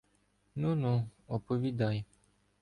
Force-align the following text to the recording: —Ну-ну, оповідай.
—Ну-ну, 0.55 1.05
оповідай. 1.27 2.05